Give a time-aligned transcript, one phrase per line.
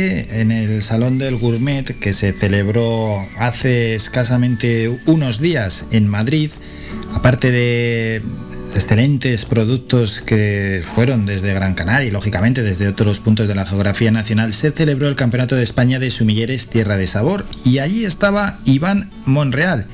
[0.00, 6.52] en el Salón del Gourmet que se celebró hace escasamente unos días en Madrid,
[7.14, 8.22] aparte de
[8.76, 14.12] excelentes productos que fueron desde Gran Canaria y lógicamente desde otros puntos de la geografía
[14.12, 17.44] nacional, se celebró el Campeonato de España de Sumilleres Tierra de Sabor.
[17.64, 19.88] Y allí estaba Iván Monreal,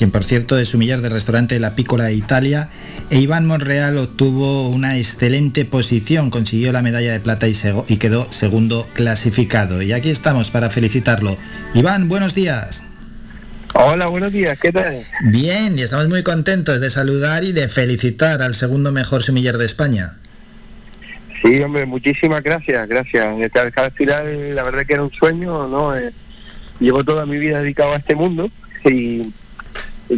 [0.00, 2.70] quien por cierto de sumillar del restaurante La Pícola Italia
[3.10, 7.54] e Iván Monreal obtuvo una excelente posición, consiguió la medalla de plata y,
[7.86, 9.82] y quedó segundo clasificado.
[9.82, 11.36] Y aquí estamos para felicitarlo.
[11.74, 12.82] Iván, buenos días.
[13.74, 15.04] Hola, buenos días, ¿qué tal?
[15.24, 19.66] Bien, y estamos muy contentos de saludar y de felicitar al segundo mejor sumiller de
[19.66, 20.16] España.
[21.42, 23.28] Sí, hombre, muchísimas gracias, gracias.
[23.76, 25.94] Al final, la verdad que era un sueño, ¿no?
[25.94, 26.10] Eh,
[26.78, 28.50] llevo toda mi vida dedicado a este mundo
[28.86, 29.30] y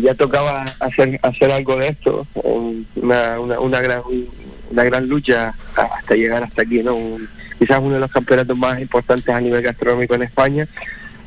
[0.01, 2.27] ya tocaba hacer hacer algo de esto,
[2.95, 4.01] una, una, gran
[4.71, 6.97] una gran lucha hasta llegar hasta aquí, ¿no?
[7.59, 10.69] quizás uno de los campeonatos más importantes a nivel gastronómico en España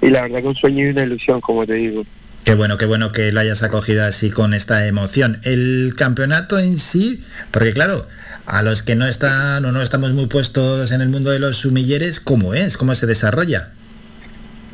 [0.01, 2.05] y la verdad que un sueño y una ilusión, como te digo.
[2.43, 5.39] Qué bueno, qué bueno que la hayas acogido así con esta emoción.
[5.43, 8.05] El campeonato en sí, porque claro,
[8.45, 11.57] a los que no están o no estamos muy puestos en el mundo de los
[11.57, 12.77] sumilleres, ¿cómo es?
[12.77, 13.71] ¿Cómo se desarrolla?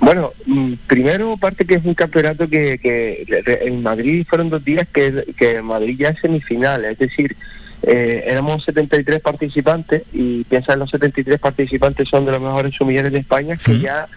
[0.01, 3.25] Bueno, mm, primero parte que es un campeonato que, que
[3.61, 7.37] en Madrid fueron dos días que, que Madrid ya es semifinal, es decir,
[7.83, 13.11] eh, éramos 73 participantes y piensa en los 73 participantes son de los mejores sumilleres
[13.11, 14.07] de España que ya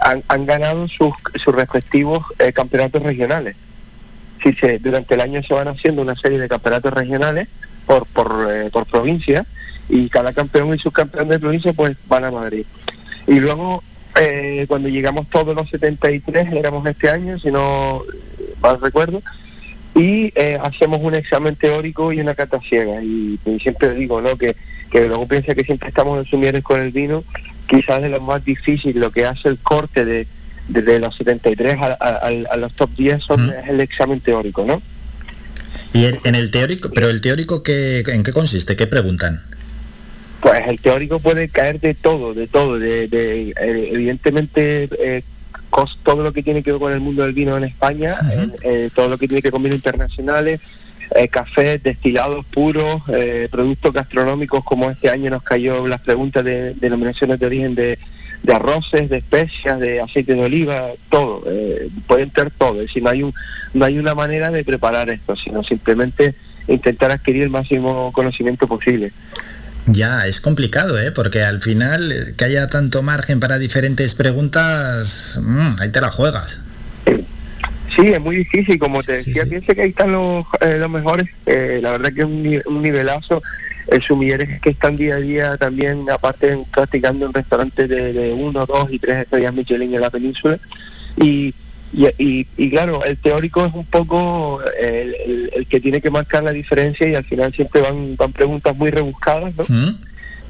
[0.00, 3.56] han, ganado sus, sus respectivos eh, campeonatos regionales.
[4.42, 7.48] Si se, durante el año se van haciendo una serie de campeonatos regionales
[7.86, 9.44] por, por, eh, por provincia
[9.88, 12.66] y cada campeón y subcampeón de provincia pues van a Madrid.
[13.26, 13.82] Y luego
[14.16, 18.02] eh, cuando llegamos todos los 73, éramos este año, si no
[18.60, 19.22] mal recuerdo,
[19.94, 23.02] y eh, hacemos un examen teórico y una cata ciega.
[23.02, 24.36] Y, siempre digo, ¿no?
[24.36, 24.56] Que,
[24.90, 27.24] que luego piensa que siempre estamos en sumieres con el vino,
[27.66, 30.26] quizás de lo más difícil, lo que hace el corte de,
[30.68, 34.82] de, los 73 a, a, los top 10 son, es el examen teórico, ¿no?
[35.92, 38.76] Y en, el teórico, pero el teórico, ¿qué, ¿en qué consiste?
[38.76, 39.42] ¿Qué preguntan?
[40.40, 45.22] Pues el teórico puede caer de todo, de todo, de, de eh, evidentemente eh,
[46.02, 48.18] todo lo que tiene que ver con el mundo del vino en España,
[48.62, 50.60] eh, todo lo que tiene que ver con vinos internacionales,
[51.30, 53.02] cafés, destilados puros,
[53.50, 57.98] productos gastronómicos como este año nos cayó las preguntas de denominaciones de origen de,
[58.42, 61.44] de arroces, de especias, de aceite de oliva, todo,
[62.06, 63.32] pueden ser todo, es decir, no hay, un,
[63.72, 66.34] no hay una manera de preparar esto, sino simplemente
[66.66, 69.12] intentar adquirir el máximo conocimiento posible.
[69.90, 71.12] Ya, es complicado, ¿eh?
[71.12, 76.10] Porque al final, eh, que haya tanto margen para diferentes preguntas, mmm, ahí te la
[76.10, 76.60] juegas.
[77.96, 81.26] Sí, es muy difícil, como te decía, piense que ahí están los, eh, los mejores,
[81.46, 82.26] eh, la verdad que es
[82.66, 83.42] un, nivelazo,
[83.88, 88.66] el sumilleres que están día a día también, aparte practicando en restaurantes de, de uno,
[88.66, 90.58] dos y tres estrellas Michelin en la península,
[91.16, 91.54] y
[91.92, 96.52] y, y, claro, el teórico es un poco el, el, que tiene que marcar la
[96.52, 99.64] diferencia y al final siempre van, van preguntas muy rebuscadas, ¿no?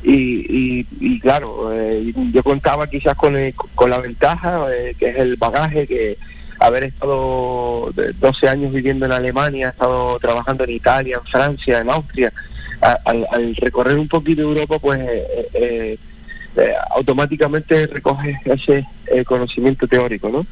[0.02, 3.36] Y, y, claro, eh, yo contaba quizás con,
[3.74, 6.16] con la ventaja, eh, que es el bagaje, que
[6.60, 11.90] haber estado 12 años viviendo en Alemania, he estado trabajando en Italia, en Francia, en
[11.90, 12.32] Austria,
[12.80, 15.98] al, al, recorrer un poquito Europa, pues eh,
[16.90, 18.84] automáticamente recoges ese
[19.24, 20.46] conocimiento teórico, ¿no?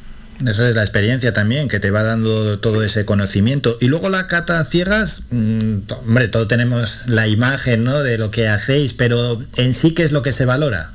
[0.45, 3.75] Eso es la experiencia también, que te va dando todo ese conocimiento.
[3.81, 8.03] Y luego la cata ciegas, mm, hombre, todos tenemos la imagen ¿no?
[8.03, 10.91] de lo que hacéis, pero en sí, ¿qué es lo que se valora?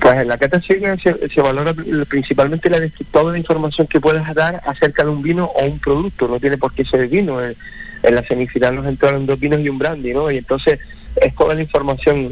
[0.00, 1.74] Pues en la cata ciega se, valora
[2.08, 2.80] principalmente la,
[3.12, 6.58] toda la información que puedas dar acerca de un vino o un producto, no tiene
[6.58, 7.40] por qué ser vino.
[7.44, 7.54] En,
[8.02, 10.30] la semifinal nos entraron dos vinos y un brandy, ¿no?
[10.30, 10.80] Y entonces
[11.16, 12.30] es toda la información,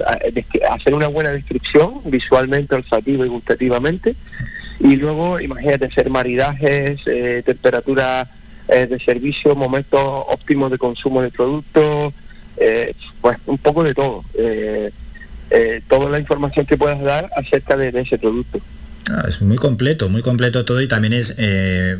[0.70, 4.16] hacer una buena descripción visualmente, olfativa y gustativamente
[4.80, 8.30] y luego, imagínate, hacer maridajes, eh, temperatura
[8.68, 12.12] eh, de servicio, momentos óptimos de consumo del producto,
[12.56, 14.24] eh, pues un poco de todo.
[15.88, 18.60] toda la información que puedas dar acerca de, ese producto.
[19.10, 21.34] Ah, es muy completo, muy completo todo y también es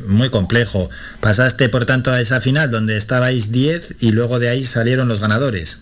[0.07, 0.91] muy complejo.
[1.21, 5.21] Pasaste, por tanto, a esa final donde estabais 10 y luego de ahí salieron los
[5.21, 5.81] ganadores.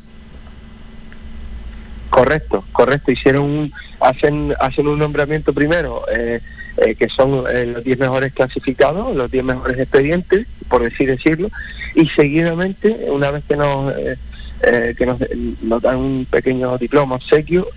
[2.11, 3.13] Correcto, correcto.
[3.13, 6.05] Hicieron un, hacen, hacen un nombramiento primero.
[6.11, 6.41] Eh,
[6.79, 11.51] eh, que son eh, los 10 mejores clasificados, los 10 mejores expedientes, por así decirlo,
[11.95, 15.19] y seguidamente, una vez que nos, eh, que nos,
[15.83, 17.69] dan un pequeño diploma obsequio,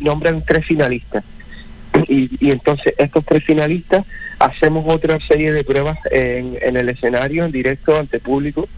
[0.00, 1.24] nombran tres finalistas.
[2.06, 4.04] Y, entonces estos tres finalistas
[4.38, 8.68] hacemos otra serie de pruebas en, en el escenario, en directo, ante público,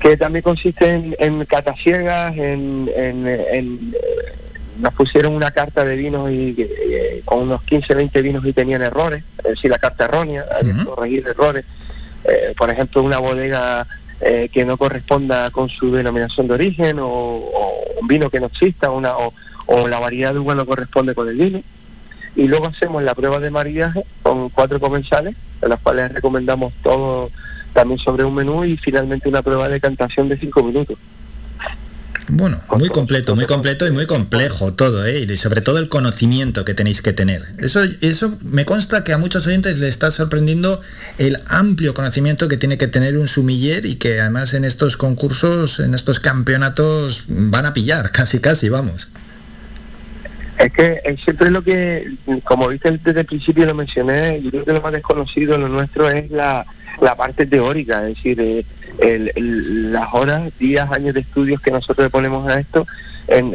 [0.00, 3.94] que también consiste en, en cataciegas, en, en, en
[4.78, 8.82] nos pusieron una carta de vinos y eh, con unos 15, 20 vinos y tenían
[8.82, 11.64] errores, es decir, la carta errónea, hay que corregir errores.
[12.24, 13.86] Eh, por ejemplo, una bodega
[14.52, 17.42] que no corresponda con su denominación de origen o,
[17.98, 21.36] un vino que no exista una, o, la variedad de uva no corresponde con el
[21.36, 21.62] vino.
[22.36, 27.30] Y luego hacemos la prueba de maridaje con cuatro comensales, de las cuales recomendamos todo
[27.72, 30.98] también sobre un menú y finalmente una prueba de cantación de cinco minutos.
[32.32, 35.26] Bueno, muy completo, muy completo y muy complejo todo, ¿eh?
[35.28, 37.44] Y sobre todo el conocimiento que tenéis que tener.
[37.58, 40.80] Eso, eso me consta que a muchos oyentes le está sorprendiendo
[41.18, 45.80] el amplio conocimiento que tiene que tener un sumiller y que además en estos concursos,
[45.80, 49.08] en estos campeonatos, van a pillar, casi casi, vamos.
[50.60, 52.04] Es que siempre lo que,
[52.44, 56.10] como viste desde el principio lo mencioné, yo creo que lo más desconocido lo nuestro
[56.10, 56.66] es la,
[57.00, 58.64] la parte teórica, es decir,
[58.98, 62.86] eh, las horas, días, años de estudios que nosotros le ponemos a esto,
[63.28, 63.54] en,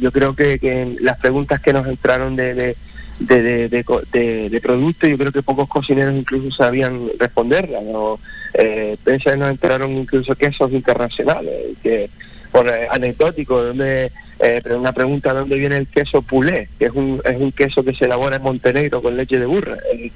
[0.00, 2.76] yo creo que, las preguntas que nos entraron de, de
[3.18, 7.82] de, de, producto, yo creo que pocos cocineros incluso sabían responderlas.
[7.84, 8.18] ¿no?
[8.54, 12.10] Eh, nos entraron incluso quesos internacionales, que
[12.52, 16.68] por eh, anecdótico, donde, eh, una pregunta, ¿dónde viene el queso pulé?
[16.78, 19.78] Que es un, es un queso que se elabora en Montenegro con leche de burra.
[19.92, 20.12] Eh,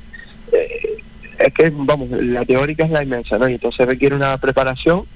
[1.38, 3.48] es que, vamos, la teórica es la inmensa, ¿no?
[3.48, 5.06] Y entonces requiere una preparación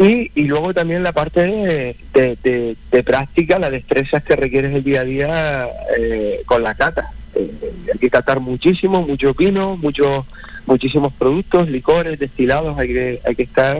[0.00, 5.02] y, y luego también la parte de, de, práctica, la destreza que requieres el día
[5.02, 5.68] a día
[5.98, 7.12] eh, con la cata.
[7.34, 7.50] Eh,
[7.92, 10.24] hay que catar muchísimo, mucho vino, muchos
[10.64, 13.78] muchísimos productos, licores, destilados, hay que, hay que estar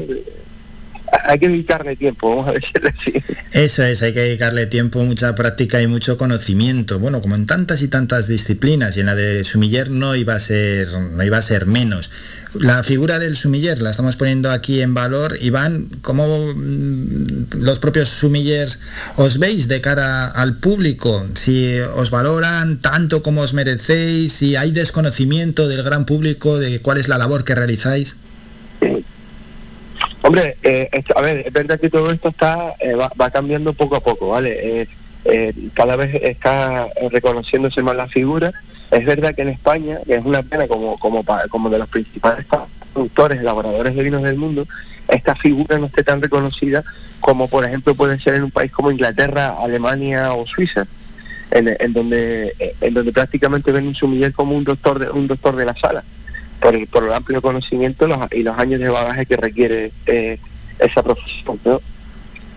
[1.25, 3.13] hay que dedicarle tiempo, vamos a decirlo así.
[3.53, 6.99] Eso es, hay que dedicarle tiempo, mucha práctica y mucho conocimiento.
[6.99, 10.41] Bueno, como en tantas y tantas disciplinas, y en la de sumiller no iba a
[10.41, 12.11] ser, no iba a ser menos.
[12.55, 15.37] La figura del sumiller la estamos poniendo aquí en valor.
[15.41, 18.81] Iván, ¿cómo mm, los propios sumillers
[19.17, 21.27] os veis de cara al público?
[21.35, 26.99] Si os valoran tanto como os merecéis, si hay desconocimiento del gran público de cuál
[26.99, 28.17] es la labor que realizáis.
[30.31, 34.01] Hombre, eh, a ver, es verdad que todo esto está eh, va, cambiando poco a
[34.01, 34.87] poco, ¿vale?
[35.25, 38.53] Eh, cada vez está reconociéndose más la figura.
[38.93, 42.47] Es verdad que en España, que es una pena como, como, como de los principales
[42.93, 44.69] productores, elaboradores de vinos del mundo,
[45.09, 46.85] esta figura no esté tan reconocida
[47.19, 50.87] como por ejemplo puede ser en un país como Inglaterra, Alemania o Suiza,
[51.51, 55.65] en, donde en donde prácticamente ven un sumiller como un doctor de, un doctor de
[55.65, 56.05] la sala
[56.61, 60.39] por el, por el amplio conocimiento y los años de bagaje que requiere eh,
[60.79, 61.59] esa profesión.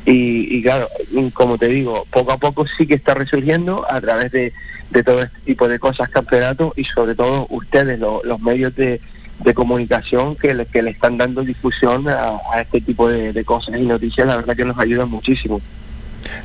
[0.06, 0.90] Y, claro,
[1.34, 4.54] como te digo, poco a poco sí que está resurgiendo a través de,
[5.06, 9.00] todo este tipo de cosas, campeonatos y sobre todo ustedes, los medios de,
[9.56, 13.86] comunicación que le, que le están dando difusión a, este tipo de, de, cosas y
[13.86, 15.62] noticias, la verdad que nos ayudan muchísimo.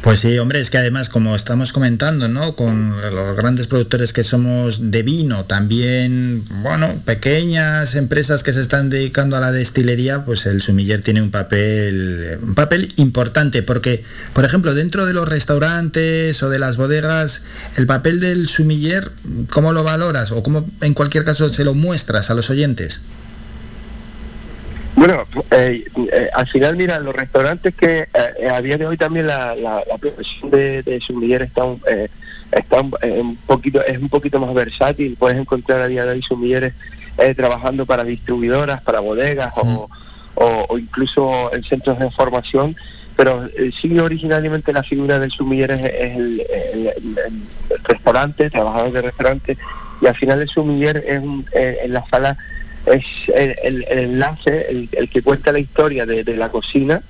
[0.02, 2.54] Pues sí, hombre, es que además, como estamos comentando, ¿no?
[2.56, 8.90] Con los grandes productores que somos de vino, también, bueno, pequeñas empresas que se están
[8.90, 14.44] dedicando a la destilería, pues el sumiller tiene un papel, un papel importante, porque, por
[14.44, 17.42] ejemplo, dentro de los restaurantes o de las bodegas,
[17.76, 19.10] el papel del sumiller,
[19.50, 20.30] ¿cómo lo valoras?
[20.30, 23.00] O cómo, en cualquier caso, se lo muestras a los oyentes?
[24.98, 28.08] Bueno, eh, eh, al final, mira, los restaurantes que
[28.40, 31.62] eh, a día de hoy también la, la, profesión de, de sumiller está,
[32.50, 35.16] está un, poquito, es un poquito más versátil.
[35.16, 36.74] Puedes encontrar a día de hoy sumilleres
[37.36, 39.88] trabajando para distribuidoras, para bodegas o,
[40.34, 42.74] o, incluso en centros de formación.
[43.16, 43.48] Pero
[43.80, 46.44] sí, originalmente la figura del sumiller es, el,
[47.84, 49.58] restaurante, trabajador de restaurante,
[50.00, 52.36] y al final el sumiller es en la sala
[52.92, 53.04] es
[53.34, 57.02] el, enlace, el, que cuenta la historia de, la cocina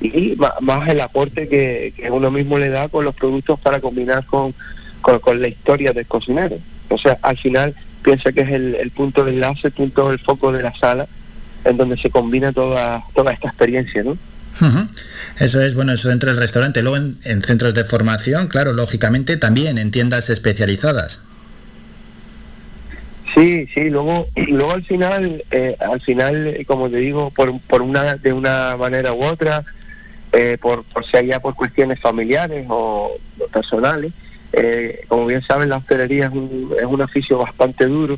[0.00, 4.54] y más, el aporte que, uno mismo le da con los productos para combinar con,
[5.00, 6.58] con, la historia del cocinero.
[6.88, 10.52] O sea, al final piensa que es el, punto de enlace, el punto del foco
[10.52, 11.06] de la sala,
[11.64, 14.18] en donde se combina toda, toda esta experiencia, ¿no?
[15.38, 16.82] Eso es, bueno, eso dentro del restaurante.
[16.82, 21.22] Luego en, centros de formación, claro, lógicamente también en tiendas especializadas.
[23.34, 27.82] Sí, sí, luego, luego al final, eh, al final, eh, como te digo, por, por
[27.82, 29.64] una, de una manera u otra,
[30.32, 33.16] eh, por, por si haya por cuestiones familiares o,
[33.52, 34.12] personales,
[35.08, 38.16] como bien saben, la hostelería es un, es un oficio bastante duro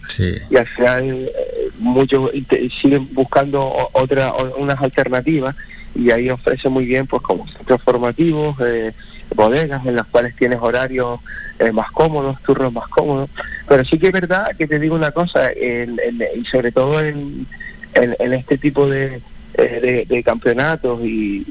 [0.51, 1.33] y al final
[1.79, 2.31] muchos
[2.79, 5.57] siguen buscando otra, unas alternativas
[5.97, 8.57] y ahí ofrece muy bien, pues como centros formativos,
[9.35, 11.21] bodegas en las cuales tienes horarios
[11.59, 13.31] eh, más cómodos, turnos más cómodos.
[13.69, 17.47] Pero sí que es verdad que te digo una cosa, y sobre todo en,
[17.95, 19.21] en, este tipo de,
[19.55, 21.47] eh, de, campeonatos y,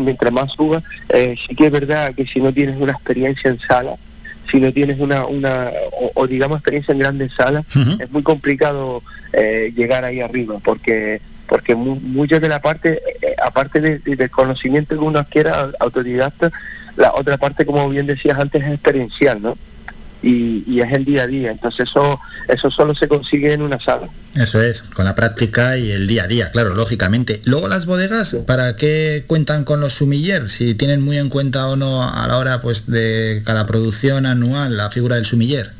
[0.00, 3.60] mientras más suba, eh, sí que es verdad que si no tienes una experiencia en
[3.60, 3.96] sala,
[4.50, 5.70] si no tienes una, una
[6.14, 7.64] o, digamos experiencia en grandes salas,
[7.98, 13.80] es muy complicado eh, llegar ahí arriba, porque porque muchas de la parte, eh, aparte
[13.80, 16.50] del conocimiento que uno adquiera autodidacta,
[16.96, 19.56] la otra parte, como bien decías antes, es experiencial, ¿no?
[20.24, 21.50] y, es el día a día.
[21.50, 24.08] Entonces eso, eso solo se consigue en una sala.
[24.34, 27.40] Eso es, con la práctica y el día a día, claro, lógicamente.
[27.44, 30.48] Luego las bodegas, ¿para qué cuentan con los sumiller?
[30.48, 34.76] Si tienen muy en cuenta o no a la hora pues de cada producción anual
[34.76, 35.72] la figura del sumiller.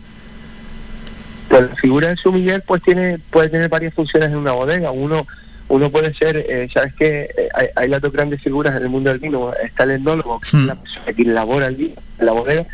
[1.49, 4.91] Pues la figura del sumiller pues tiene, puede tener varias funciones en una bodega.
[4.91, 5.27] Uno
[5.69, 9.11] uno puede ser, eh, sabes que eh, hay, las dos grandes figuras en el mundo
[9.11, 12.67] del vino, está el etnólogo, que es la persona que elabora el vino la bodega,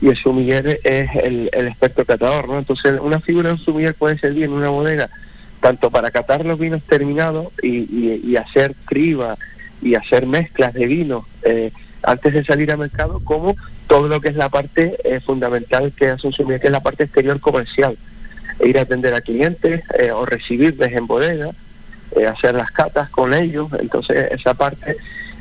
[0.00, 2.58] y el sumiller es el, experto catador, ¿no?
[2.58, 5.08] Entonces, una figura de un sumiller puede servir en una bodega
[5.60, 9.36] tanto para catar los vinos terminados y, hacer criba
[9.80, 14.28] y hacer mezclas de vinos eh, antes de salir al mercado, como todo lo que
[14.28, 17.96] es la parte eh, fundamental que hace un sumiller, que es la parte exterior comercial.
[18.60, 21.50] E ir a atender a clientes eh, o recibirles en bodega,
[22.28, 23.68] hacer las catas con ellos.
[23.78, 24.96] Entonces, esa parte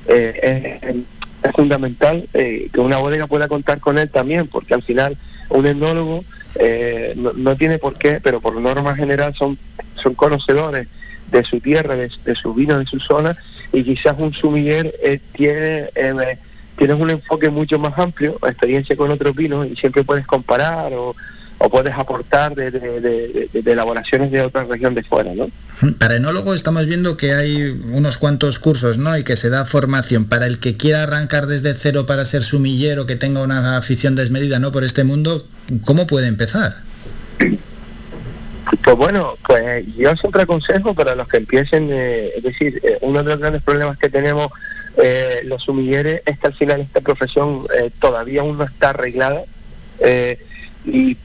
[0.08, 1.06] es
[1.46, 5.18] es fundamental eh, que una bodega pueda contar con él también, porque al final
[5.50, 6.24] un etnólogo
[6.56, 9.58] eh, no, tiene por qué, pero por norma general son,
[9.96, 10.88] son conocedores
[11.32, 13.38] de su tierra, de, su vino, de su zona,
[13.72, 15.90] y quizás un sumiller eh, tiene,
[16.78, 21.16] tienes un enfoque mucho más amplio, experiencia con otros vinos, y siempre puedes comparar o,
[21.58, 25.50] o puedes aportar de, de, elaboraciones de otra región de fuera, ¿no?
[26.00, 29.18] Para enólogo estamos viendo que hay unos cuantos cursos, ¿no?
[29.18, 33.06] Y que se da formación para el que quiera arrancar desde cero para ser sumillero,
[33.06, 34.72] que tenga una afición desmedida, ¿no?
[34.72, 35.48] Por este mundo,
[35.86, 36.76] ¿cómo puede empezar?
[38.84, 43.22] Pues bueno, pues yo siempre aconsejo para los que empiecen, eh, es decir, eh, uno
[43.22, 44.48] de los grandes problemas que tenemos
[44.98, 47.66] eh, los sumilleres es que al final esta profesión
[48.00, 49.44] todavía aún no está arreglada
[50.86, 51.18] y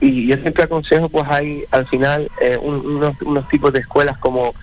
[0.00, 4.54] y yo siempre aconsejo, pues hay al final eh, unos, unos tipos de escuelas como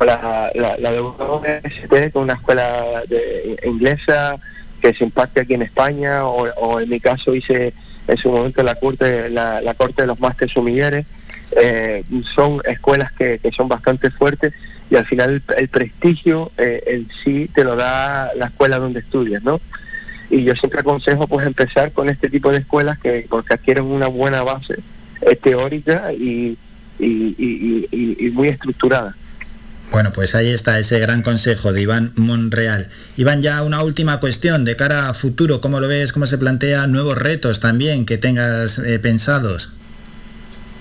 [0.00, 4.36] la, la, de UNST, que es una escuela de, inglesa
[4.80, 7.72] que se impacte aquí en España, o, en mi caso hice
[8.06, 11.06] en su momento la corte, la, la corte de los másteres sumilleres,
[11.56, 12.04] eh,
[12.34, 14.52] son escuelas que, que, son bastante fuertes
[14.90, 19.42] y al final el, prestigio eh, en sí te lo da la escuela donde estudias,
[19.42, 19.60] ¿no?
[20.34, 24.08] Y yo siempre aconsejo pues empezar con este tipo de escuelas que porque adquieren una
[24.08, 24.80] buena base
[25.20, 26.58] eh, teórica y,
[26.98, 29.14] y, muy estructurada.
[29.92, 32.88] Bueno, pues ahí está ese gran consejo de Iván Monreal.
[33.16, 36.12] Iván, ya una última cuestión de cara a futuro, ¿cómo lo ves?
[36.12, 39.72] ¿Cómo se plantea nuevos retos también que tengas eh, pensados?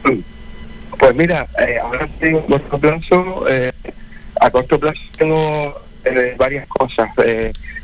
[0.01, 3.45] Pues mira, eh, ahora tengo a corto plazo,
[4.41, 5.83] a corto plazo tengo
[6.37, 7.09] varias cosas.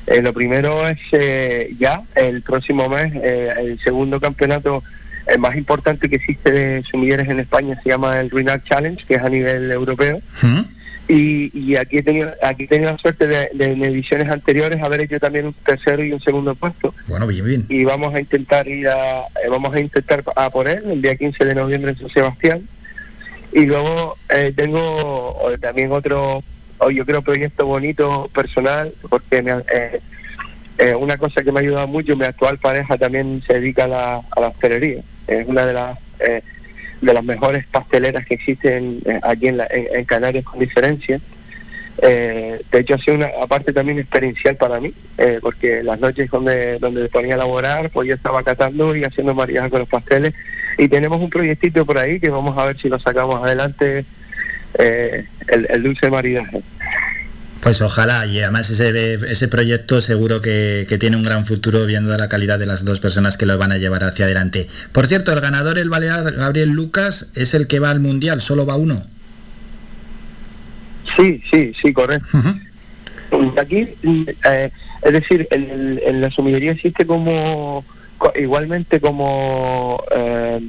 [0.09, 4.83] Eh, lo primero es eh, ya el próximo mes, eh, el segundo campeonato
[5.37, 9.21] más importante que existe de sumilleres en España se llama el Ruinard Challenge, que es
[9.21, 10.19] a nivel europeo.
[11.07, 15.19] Y, aquí he tenido aquí he tenido la suerte de, en ediciones anteriores haber hecho
[15.19, 16.95] también un tercero y un segundo puesto.
[17.07, 17.65] Bueno, bien, bien.
[17.69, 21.45] Y vamos a intentar ir a vamos a intentar a por él el día 15
[21.45, 22.67] de noviembre en San Sebastián.
[23.51, 24.17] Y luego
[24.55, 26.43] tengo también otro
[26.89, 29.99] yo creo proyecto bonito personal, porque me, eh,
[30.77, 33.87] eh, una cosa que me ha ayudado mucho, mi actual pareja también se dedica a
[33.87, 35.01] la, a la hostelería.
[35.27, 36.41] Es una de las eh,
[37.01, 41.21] de las mejores pasteleras que existen aquí en, en, Canarias con diferencia.
[42.01, 44.93] de hecho, ha sido una parte también experiencial para mí,
[45.41, 49.69] porque las noches donde, donde ponía a laborar, pues yo estaba catando y haciendo mariaje
[49.69, 50.33] con los pasteles.
[50.77, 54.05] Y tenemos un proyectito por ahí que vamos a ver si lo sacamos adelante
[54.79, 56.63] eh, el, dulce maridaje.
[57.61, 62.29] Pues ojalá, y además ese, ese proyecto seguro que, tiene un gran futuro viendo la
[62.29, 64.67] calidad de las dos personas que lo van a llevar hacia adelante.
[64.93, 68.65] Por cierto, el ganador, el Balear Gabriel Lucas, es el que va al Mundial, solo
[68.65, 69.03] va uno.
[71.17, 72.27] Sí, sí, sí, correcto.
[73.57, 73.89] Aquí,
[74.45, 74.71] eh,
[75.01, 77.83] es decir, en, la sumillería existe como,
[78.35, 80.01] igualmente como...
[80.15, 80.61] Eh,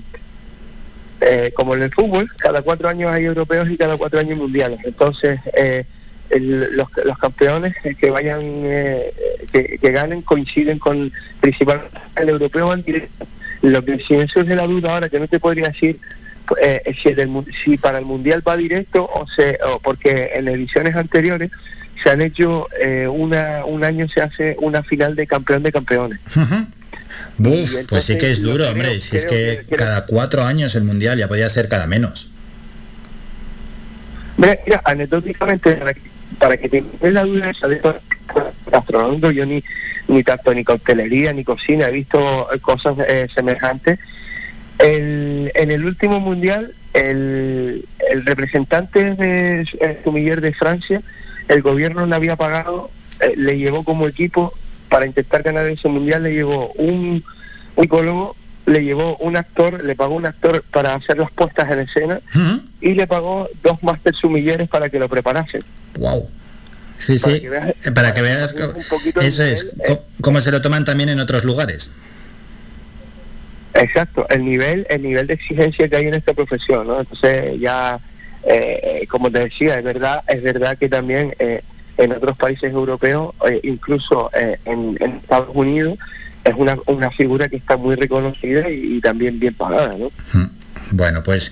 [1.20, 4.80] eh, como en el fútbol, cada cuatro años hay europeos y cada cuatro años mundiales.
[4.84, 5.84] Entonces, eh,
[6.30, 9.12] los, los, campeones que vayan, eh,
[9.52, 13.26] que, ganen coinciden con principalmente el europeo en directo.
[13.62, 15.98] Lo que si es de la duda ahora, que no te podría decir
[16.94, 17.14] si,
[17.62, 21.50] si, para el mundial va directo o, se, o porque en ediciones anteriores
[22.02, 22.66] se han hecho
[23.10, 26.18] una, un año se hace una final de campeón de campeones
[27.42, 29.00] pues sí que es duro, hombre.
[29.00, 32.30] si es que, cada cuatro años el mundial ya podía ser cada menos.
[34.36, 35.78] Mira, anecdóticamente,
[36.38, 37.80] para que, que la duda esa de
[38.70, 39.62] gastronómico, yo ni,
[40.08, 43.98] ni tanto ni coctelería ni cocina, he visto cosas eh, semejantes.
[44.78, 51.02] El, en el último mundial, el, el representante de Sumiller de Francia,
[51.48, 52.90] el gobierno le había pagado,
[53.20, 54.54] eh, le llevó como equipo
[54.90, 57.24] para intentar ganar ese mundial, le llevó un
[57.78, 58.36] psicólogo
[58.70, 62.20] le llevó un actor, le pagó un actor para hacer las puestas en escena
[62.80, 65.64] y le pagó dos máster sumilleres para que lo preparasen.
[65.98, 66.28] Wow.
[66.98, 67.42] Sí, sí,
[67.94, 68.54] para que veas,
[69.22, 71.92] eso es, eh, cómo se lo toman también en otros lugares.
[73.72, 77.00] Exacto, el nivel, el nivel de exigencia que hay en esta profesión, ¿no?
[77.00, 77.98] Entonces ya,
[78.44, 81.62] eh, como te decía, es verdad, es verdad que también eh,
[82.00, 84.30] en otros países europeos, incluso
[84.64, 85.98] en, Estados Unidos,
[86.44, 90.10] es una, una figura que está muy reconocida y, también bien pagada, ¿no?
[90.32, 90.49] Hmm.
[90.90, 91.50] Bueno, pues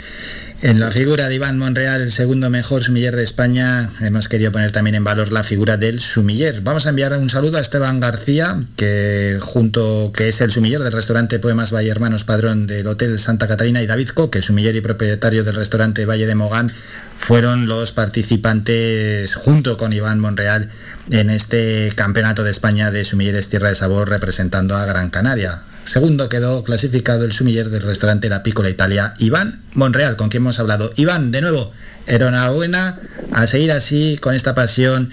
[0.61, 4.73] en la figura de Iván Monreal, el segundo mejor sumiller de España, hemos querido poner
[4.73, 6.63] también en valor la figura del sumiller.
[6.63, 10.93] Vamos a enviar un saludo a Esteban García, que junto que es el sumiller del
[10.93, 15.45] restaurante Poemas Valle Hermanos, padrón del Hotel Santa Catarina, y David Coque, sumiller y propietario
[15.45, 16.73] del restaurante Valle de Mogán,
[17.21, 20.71] fueron los participantes junto con Iván Monreal
[21.11, 25.63] en este Campeonato de España de Sumilleres Tierra de Sabor representando a Gran Canaria.
[25.89, 30.61] Segundo quedó clasificado el sumiller del restaurante La Piccola Italia, Iván Monreal, con quien hemos
[30.61, 30.93] hablado.
[30.97, 31.73] Iván, de nuevo,
[32.07, 33.01] enhorabuena,
[33.33, 35.11] a seguir así, con esta pasión.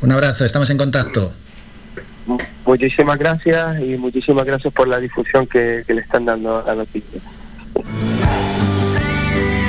[0.00, 1.32] Un abrazo, estamos en contacto.
[2.64, 7.20] Muchísimas gracias y muchísimas gracias por la difusión que, le están dando a la noticia.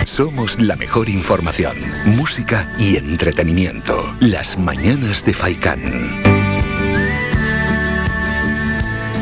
[0.06, 4.12] Somos la mejor información, música y entretenimiento.
[4.22, 6.37] Las mañanas de Faikán.